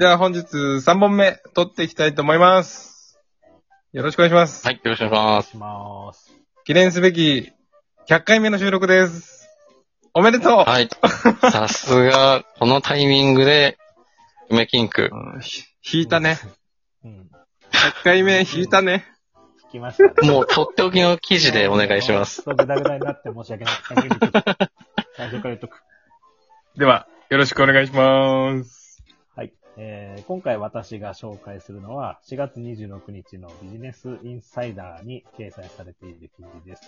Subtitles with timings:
[0.00, 3.20] では本日3本目撮っていきたいと思います。
[3.92, 4.66] よろしくお願いします。
[4.66, 6.32] はい、よろしくお願いしします。
[6.64, 7.52] 記念すべき
[8.08, 9.46] 100回目の収録です。
[10.14, 10.70] おめでとう、ます。
[10.70, 10.88] はい。
[11.52, 13.76] さすが、このタイミングで、
[14.48, 15.10] 梅キンク。
[15.12, 16.38] うんひ引いたね。
[17.04, 17.30] うん。
[17.70, 19.04] 100回目引いたね。
[19.68, 20.32] 聞きました、ね。
[20.32, 22.40] もう、とっておきの記事でお願いします。
[22.48, 23.74] そう、ぐだぐだになって申し訳ない。
[25.14, 25.82] 最初から言っとく。
[26.78, 28.79] では、よろしくお願いします。
[29.82, 36.82] えー、今回私が紹介するのは、4月26日のビジネスインサイダーに掲載されている記事です。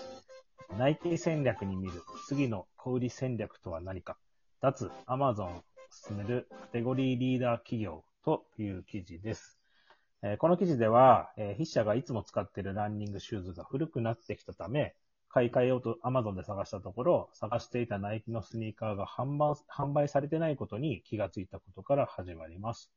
[0.77, 4.19] ナイキ戦略に見る次の小売戦略とは何か
[4.61, 9.59] 脱アマゾンを進めるカテゴリーリーダー企業という記事です。
[10.23, 14.95] えーこの記事では、えー筆者がいつも使っているランニングシューズが古くなってきたため、
[15.33, 22.93] 買い替えようと Amazon で探したところ、探していたナイキのスニーカーが販売販売されてないことに気がついたことから始まります。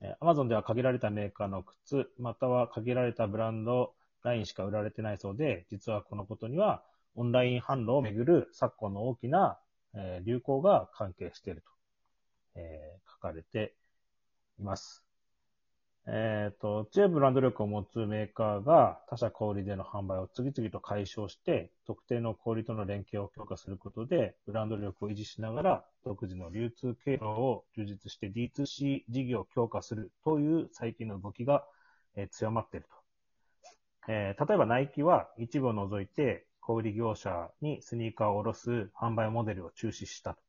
[0.00, 3.92] えー Amazon では限られたメーカーの靴、または限られたブランド
[4.22, 6.84] ラインしか売られてないそうで、実はこのことには
[7.16, 9.58] オンライン販路をめぐる昨今の大きな、
[9.94, 11.70] え流行が関係していると、
[12.54, 13.74] えー書かれて
[14.60, 15.07] います。
[16.10, 31.66] えっ、と、強いブランド力を持つメーカーが他社小売での販売を次々と解消して、特定の小売との連携を強化することで、ブランド力を維持しながら、独自の流通経路を充実して D2C 事業を強化するという最近の動きが、
[32.16, 34.10] えー強まっていると。
[34.10, 40.40] えー例えばナイキは一部を除いて小売業者にスニーカーを卸す販売モデルを中止したと。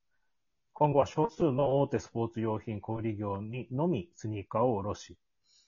[0.71, 5.17] 今後は少数の大手スポーツ用品小売業にのみスニーカーを卸し、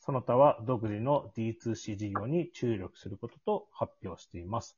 [0.03, 4.75] その他は独自の D2C 事業に注力することと発表しています。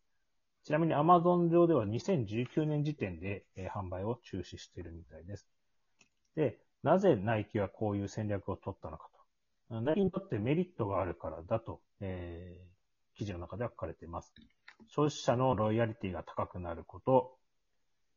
[0.63, 5.47] ちなみに Amazon 上では2019年時点で、販売を中止しているみたいです。
[6.35, 9.09] で、なぜナイキはこういう戦略を取ったのか
[9.69, 9.81] と。
[9.81, 12.73] ナイキにとってメリットがあるからだと、えー
[13.15, 14.33] 記事の中では書かれています。
[14.87, 17.37] 消費者のロイヤリティが高くなること、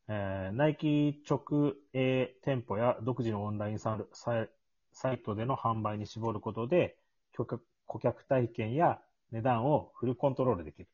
[0.08, 4.50] えーナイキ直営店舗や独自のオンラインサル
[4.96, 6.96] サイトでの販売に絞ることで、
[7.36, 8.98] 顧客顧客体験や
[9.30, 10.88] 値段をフルコントロールできる。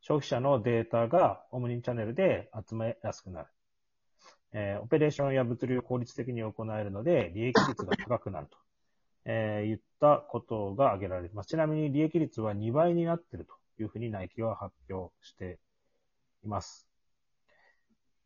[0.00, 3.48] 消費者のデータがオムニチャンネルで集めやすくなる。
[4.52, 8.56] えーオペレーションや物流を効率的に行えるので、利益率が高くなると、
[9.24, 11.48] えー言ったことが挙げられます。
[11.48, 15.58] ちなみに利益率は2倍になっているというふうにナイキは発表して
[16.44, 16.88] います。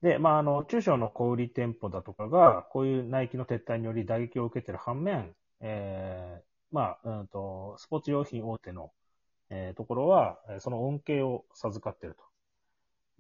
[0.03, 8.93] で、まあ、あの、中小の小売店舗だとかが、こういうナイキの撤退により打撃を受けている反面、えーまあ、うんと、スポーツ用品大手の、
[9.51, 12.25] えーところは、その恩恵を授かっていると。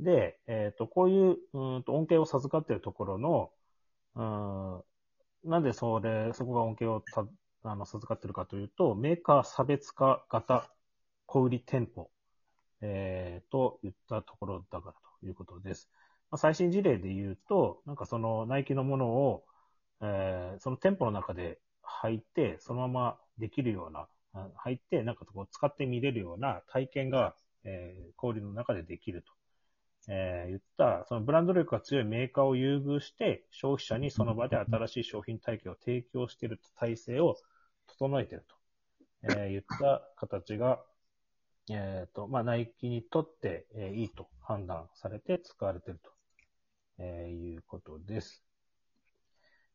[0.00, 3.52] で、えっ、と、こういう、うんと、恩恵を授かっているところの、
[4.16, 4.22] う
[5.46, 7.26] ん、なんでそれ、そこが恩恵をた
[7.64, 10.68] あの授かっているかというと、メーカー差別化型
[11.26, 12.10] 小売店舗、
[12.80, 15.88] えーと言ったところだからということです。
[16.32, 19.44] まあ、最新事例で言うと、なんかそのナイキのものを、
[20.02, 21.60] えーその店舗の中で
[22.04, 29.32] 履いて、そのままできるような、あ履いて、なんかこう使ってみれるような体験が、えー小売の中でできると。
[30.08, 37.36] えー言った、そのブランド力が強いメーカーを優遇して、消費者にその場で新しい商品体験を提供している体制を
[37.88, 38.56] 整えていると、
[39.24, 40.82] えー言った形が、
[41.70, 46.10] えっ、と、まあ、ナイキにとって、えーいいと判断されて使われていると、
[47.02, 48.44] えーいうことです。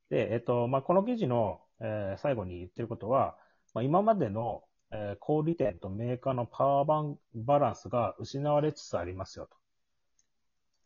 [0.09, 3.37] で、えっ、と、まあ、この記事の、えー最後に言ってることは、
[3.73, 9.57] まあ、今までの、えー小売店とメーカーのパワーバンバランスが失われつつありますよと。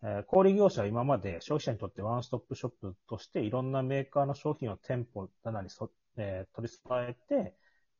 [0.04, 7.56] えー小売業者は今まで消費者にとってワンストップショップとしていろんなメーカーの商品を店舗棚にそ、えー取り揃えて、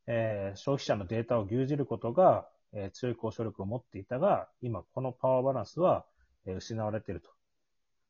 [0.08, 6.06] えー消費者のデータを牛耳ることが、えー強い交渉力を持っていたが、今このパワーバランスは、
[6.46, 7.30] えー失われていると。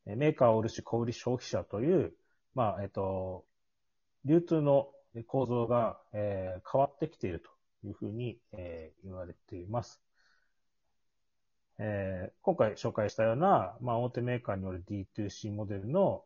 [0.06, 2.14] えーメーカー卸小売消費者という、
[2.56, 3.46] まあ、えっ、と、
[4.26, 4.90] 流通の
[5.28, 7.50] 構造が、えー変わってきていると
[7.88, 10.02] いうふうに、えー言われています。
[11.78, 16.24] えー今回紹介したような、まあ、大手メーカーによる D2C モデルの、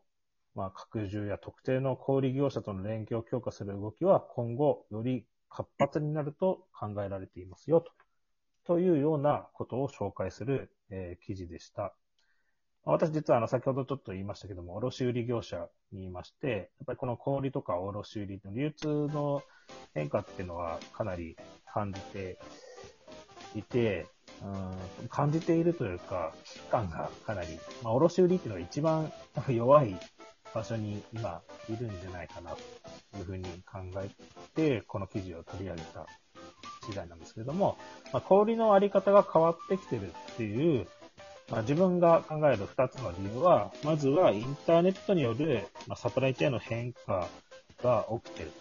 [0.54, 7.92] まあ、拡充や特定の小売業者との連携を強化する動きは今後より活発になると考えられていますよと。
[8.64, 11.94] というようなことを紹介する、えー記事でした。
[12.88, 19.42] 私実はあの先ほどちょっと言いましたけども、卸売業者にいまして、やっぱりこの小売とか卸売の流通の
[19.92, 21.36] 変化っていうのはかなり
[21.74, 22.38] 感じて
[23.56, 24.06] いて、
[24.42, 27.48] うん感じているというか、危機感がかなり、
[27.82, 29.12] まあ、卸売っていうのが一番
[29.48, 29.96] 弱い
[30.54, 34.10] 場所に今いるんじゃないかなというふうに考え
[34.54, 36.06] て、この記事を取り上げた
[36.84, 37.78] 次第なんですけれども、
[38.12, 40.86] まあ、小売のあり方が変わってきてるっていう、
[41.50, 47.28] まあ、自分が考える2つの理由は、まずはインターネットによる、まあ、サプライチェーンの変化
[47.82, 48.52] が起きてる。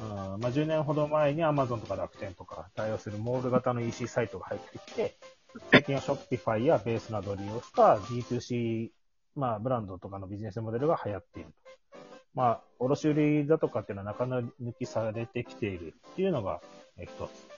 [0.00, 5.16] うんまあ、10年ほど前に Amazon とか楽天とか対応するモール型の EC サイトが入ってきて、
[5.72, 8.90] 最近は Shopify やベースなどを利用した D2C、
[9.34, 11.68] まあ、ブランドとかのビジネスモデルが流行っていると。
[12.34, 16.60] まあ、卸売だとかっていうのは中抜きされてきているっていうのが
[16.96, 17.57] 一つ。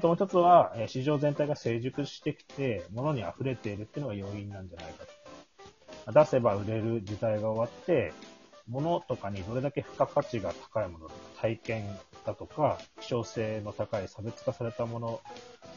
[0.00, 5.04] あともう一つは、え市場全体が成熟してきて、物に溢れているっていうのが要因なんじゃないか
[6.06, 6.12] と。
[6.12, 8.14] 出せば売れる時代が終わって、
[8.66, 15.20] 物とかにどれだけ付加価値が高いもの、体験だとか、希少性の高い差別化されたもの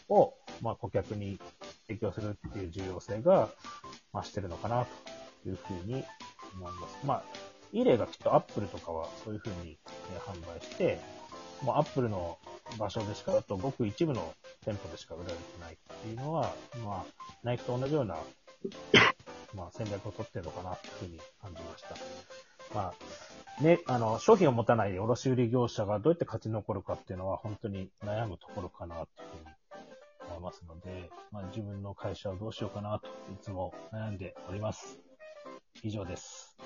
[0.07, 1.37] を、まあ、顧客に
[1.89, 3.49] 提供するっていう重要性が
[4.13, 4.87] 増してるのかな
[5.43, 6.01] というふうに
[6.55, 6.97] 思います。
[7.05, 7.23] まあ、
[7.73, 9.77] いい例がきっとアップルとかはそういうふうに
[10.25, 11.01] 販売して、
[11.61, 12.37] もうアップルの
[12.77, 14.33] 場所でしか、だとごく一部の
[14.65, 16.53] 店舗でしか売られてないっていうのは、
[16.83, 18.17] まあ、ナイキと同じような、
[19.53, 21.95] まあ、戦略を取ってるのかなというふうに感じました。
[22.73, 22.93] ま
[23.59, 29.51] あ、ね、あの、商品を持たない卸売業者がどうやって勝ち残るかっていうのは本当に悩むところかなというふうに
[30.27, 33.11] 思いますので、まあ、自分の会社をどうしようかなとい
[33.41, 34.99] つも悩んでおります。
[35.83, 36.57] 以上です。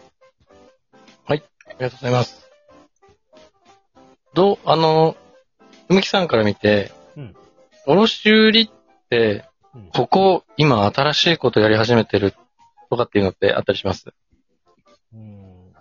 [1.25, 1.41] あり
[1.79, 2.49] がとうございます。
[4.33, 5.15] どう、あの、
[5.89, 7.35] 梅木さんから見て、うん。
[7.85, 8.69] 卸売っ
[9.09, 9.89] て、うん。
[9.91, 12.33] ここ、今新しいことやり始めてる
[12.89, 14.13] とかっていうのってあったりします？
[15.13, 15.73] うん。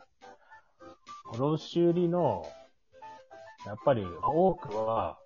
[1.32, 2.46] 卸売の、
[3.66, 5.18] やっぱり多くは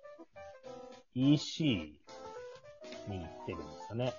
[1.13, 1.65] EC
[3.07, 4.13] に行ってるんですよね。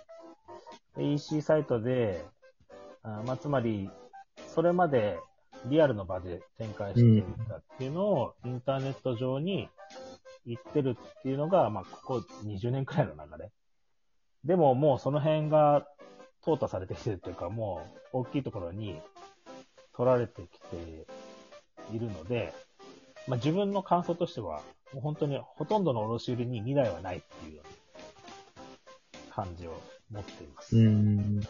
[0.97, 2.25] で EC サイトで、
[3.03, 3.91] あまあ、つまり、
[4.55, 5.19] それまで
[5.67, 9.69] リアルの場で展開していたっていうのを、インターネット上に
[10.45, 13.51] 行ってるっていうのが、まあ、ここ20年くらいの流れ。
[14.45, 15.87] でももうその辺が
[16.45, 19.01] 淘汰されてきてるというか、もう大きいところに
[19.95, 21.07] 取られてきて
[21.95, 22.53] いるので、
[23.29, 24.63] まあ、自分の感想としては、
[24.93, 27.63] もう本当にほとんどの卸売りに未来はないっていう
[29.31, 29.81] 感じを
[30.11, 30.77] 持っています。
[30.77, 31.41] うん。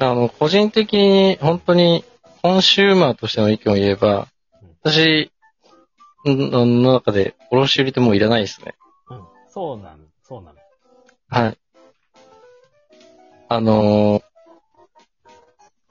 [0.00, 2.04] あの、個人的に本当に
[2.42, 4.28] コンシューマーとしての意見を言えば、
[4.82, 5.30] 私
[6.24, 8.74] のの中で卸売ってもういらないですね。
[9.10, 9.24] うん。
[9.48, 10.58] そうなん、そうなの。
[11.28, 11.58] はい。
[13.48, 14.22] あのー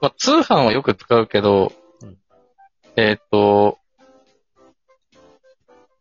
[0.00, 2.16] まあ、通販はよく使うけど、うん
[2.96, 3.78] えーっ、と、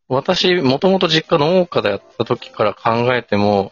[0.08, 3.72] 私、もともと実家農家でやった時から考えても、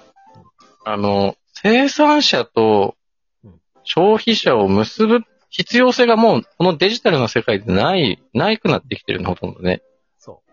[0.84, 2.96] あの、生産者と
[3.44, 5.24] うん消費者を結ぶ
[5.58, 9.82] 必要性がもう、このデジタルの世界でない、ないくなってきてるの、ほとんどね。
[10.18, 10.52] そう。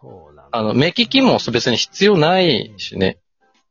[0.00, 3.18] そうなんあの、目利きも別に必要ないしね。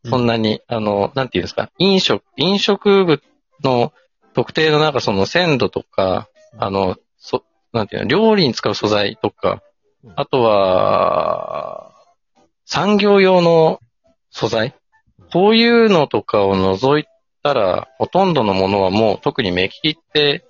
[0.06, 3.22] そんなに、あの、なんていうんですか、飲食、飲食部
[3.64, 3.94] の
[4.34, 6.28] 特定のなんかその鮮度とか、
[6.58, 9.62] あの、そ、なんていうの、料理に使う素材とか
[10.04, 11.94] うん、あとは、
[12.66, 13.80] 産業用の
[14.32, 14.76] 素材。
[15.32, 17.06] こういうのとかを除い
[17.42, 20.44] たら、ほとんどのものはもう特に目利きって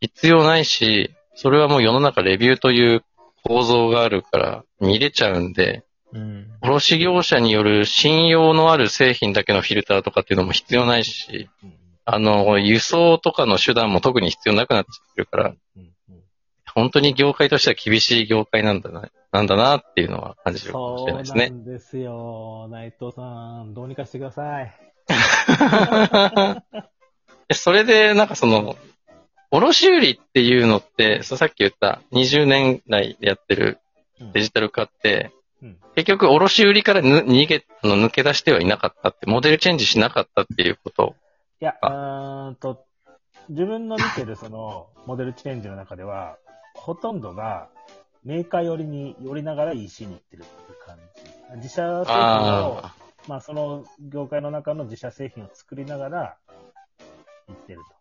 [0.00, 3.04] 必要ないし、それはもう世の中レビューという
[3.44, 6.48] 構造があるから見れちゃうんで、うん。
[6.62, 11.74] 卸業者による信用のある製品だけのフィルターとかっていうのも必要ないし、うん
[12.12, 15.54] あの、輸送とかの手段も特に必要なくなっちゃってるから、
[16.74, 21.50] 本当に業界としては厳しい業界なんだな、なんだなっていうのは感じるかもしれないですそうなね。
[21.50, 22.66] んですよ。
[22.68, 24.74] 内藤さん、どうにかしてください。
[27.48, 28.74] でそれで、なんかその、
[29.50, 33.78] 卸売っていうのって、さっき言った20年来でやってる
[34.20, 41.14] うんデジタル化って、うん結局卸売からぬ逃げ、あの抜け出してはいなかったって、モデルチェンジしなかったっていうこと。
[41.60, 42.84] いや、うーんと、
[43.48, 46.38] 自分の見てるその、 モデルチェンジの中では、
[46.74, 47.68] ほとんどが、
[48.24, 50.96] メーカー寄りに寄りながら EC に行ってるっていう感
[51.50, 51.56] じ。
[51.56, 52.20] 自社製品
[52.68, 52.94] を、あ
[53.26, 56.36] まあその業界の中の自社製品を作りながら
[57.48, 57.99] 行ってるあ、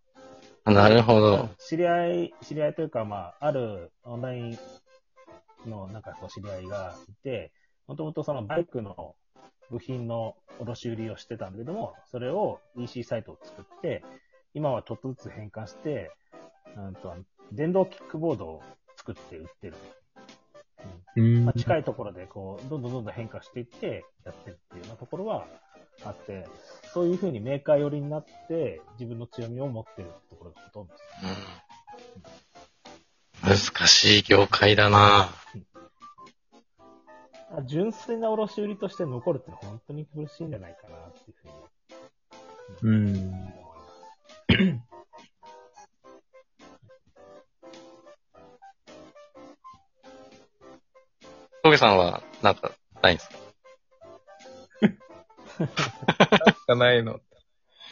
[0.72, 1.22] なるほと。
[1.22, 1.50] ど。
[1.58, 4.58] 知り合い、知り合いというか、まあ、あるオンライン
[5.66, 7.52] のなんかこう知り合いがいて、
[7.88, 9.16] もともとそのバイクの
[9.70, 14.04] 部品の卸売りをしてたんだけども、それを EC サイトを作って、
[14.54, 16.12] 今はちょっとずつ変換して、
[16.78, 17.16] うんと
[17.52, 18.64] 電動キックボードを
[18.98, 19.74] 作って売ってる。
[21.18, 25.46] うんまあ、近いところでこう、どんどんどんどん変化していってやってるっていうようなところは
[26.06, 26.48] あって、
[26.94, 31.06] そういうふうにメーカー寄りになって自分の強みを持ってるってころがほとんどです。
[33.44, 33.50] うん。
[33.50, 35.30] 難しい業界だな
[37.52, 41.36] あ純粋な卸売として残るって本当に苦しいんじゃないかなっていう
[42.82, 43.54] ふうにうん。
[51.64, 53.39] 峠さんは、なんか、ないんですか？
[56.80, 57.20] ないの。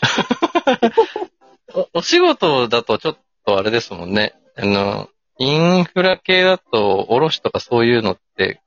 [1.74, 4.34] お、お仕事だとちょっとあれですもんね。
[4.56, 8.62] あの、インフラ系だと、卸とかそういうのって、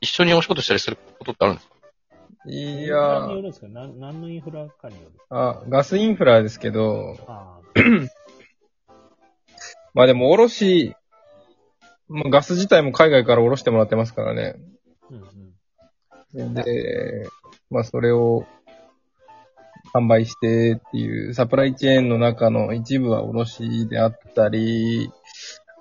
[0.00, 1.72] 一緒にお仕事したりすることってあるんですか？
[2.44, 7.60] いやー、のインフラかによるあ、ガスインフラですけど、あ
[9.94, 10.94] まあでも、おろし、
[12.08, 14.56] もうガス自体も海外からおろしてもらってますからね。
[16.10, 16.54] あ、うんうん。
[16.54, 17.28] で、
[17.72, 18.46] まあそれを
[19.94, 25.10] 販売してっていうサプライチェーンの中の一部は卸であったり、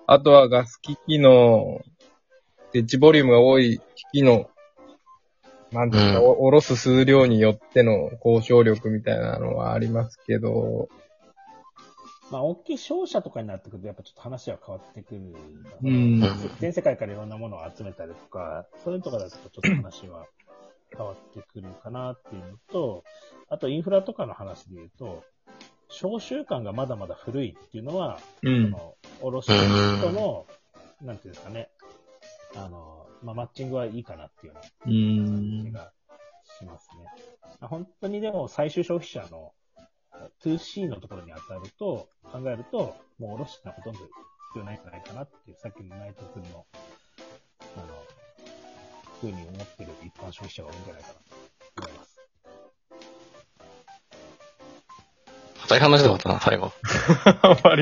[0.08, 1.82] あとはガス機器の
[2.74, 3.80] 設置ボリュームが多い
[4.14, 4.50] 機器の、
[5.72, 6.26] なんていうか、うん。
[6.26, 10.90] おおろす数量によっての交渉力みたいなのはありますけど、
[12.30, 15.36] まあ、大きい商社とかになってくると、やっぱちょっと話は変わってくる。
[15.84, 16.22] うん。
[16.60, 20.26] 全世界からいろんなものを集めたりとか、そういうところだとちょっと話は
[20.96, 23.04] 変わってくるかなっていうのと、
[23.50, 25.24] あとインフラとかの話で言うと、
[25.90, 28.72] 商習慣がまだまだ古いっていうのは、うん。
[28.72, 30.48] その、卸しとの、
[31.02, 31.70] なんていうんですかね、
[32.56, 35.72] あの、まあ、マッチングはいいかなっていうようなうん感じ。
[35.72, 35.92] が
[36.58, 37.06] しますね。
[37.60, 39.54] まあ本当にでも最終消費者の
[40.44, 44.10] 2C のところに当たると、考えると、もう卸ってのはほとんど必
[44.58, 46.66] 要ないんじゃないかなっていう、さっきの内藤君の、
[49.22, 51.22] ふうに思ってる一般消費者が多いんじゃないかなと
[51.78, 52.18] 思います。
[55.62, 56.72] 硬い話で終わったな、最後。